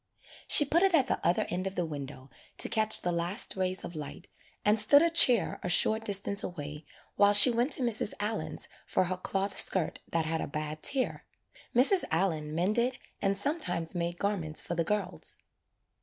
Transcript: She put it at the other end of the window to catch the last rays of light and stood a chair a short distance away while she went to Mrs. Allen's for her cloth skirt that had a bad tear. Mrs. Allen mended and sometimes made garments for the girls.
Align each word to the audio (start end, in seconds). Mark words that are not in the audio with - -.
She 0.47 0.65
put 0.65 0.81
it 0.81 0.95
at 0.95 1.05
the 1.05 1.23
other 1.23 1.45
end 1.49 1.67
of 1.67 1.75
the 1.75 1.85
window 1.85 2.31
to 2.57 2.67
catch 2.69 3.01
the 3.01 3.11
last 3.11 3.55
rays 3.55 3.83
of 3.83 3.93
light 3.95 4.27
and 4.65 4.79
stood 4.79 5.03
a 5.03 5.11
chair 5.11 5.59
a 5.61 5.69
short 5.69 6.03
distance 6.05 6.43
away 6.43 6.85
while 7.17 7.33
she 7.33 7.51
went 7.51 7.71
to 7.73 7.83
Mrs. 7.83 8.15
Allen's 8.19 8.67
for 8.87 9.03
her 9.03 9.17
cloth 9.17 9.55
skirt 9.55 9.99
that 10.11 10.25
had 10.25 10.41
a 10.41 10.47
bad 10.47 10.81
tear. 10.81 11.27
Mrs. 11.75 12.03
Allen 12.09 12.55
mended 12.55 12.97
and 13.21 13.37
sometimes 13.37 13.93
made 13.93 14.17
garments 14.17 14.59
for 14.59 14.73
the 14.73 14.83
girls. 14.83 15.35